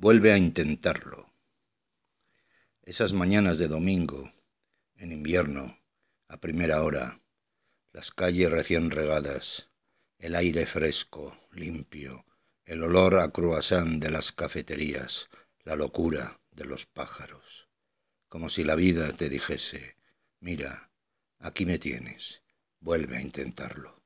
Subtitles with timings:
[0.00, 1.34] Vuelve a intentarlo.
[2.84, 4.32] Esas mañanas de domingo,
[4.94, 5.80] en invierno,
[6.28, 7.20] a primera hora,
[7.92, 9.70] las calles recién regadas,
[10.20, 12.24] el aire fresco, limpio,
[12.64, 15.30] el olor a croissant de las cafeterías,
[15.64, 17.68] la locura de los pájaros,
[18.28, 19.96] como si la vida te dijese,
[20.38, 20.92] mira,
[21.40, 22.44] aquí me tienes,
[22.78, 23.97] vuelve a intentarlo.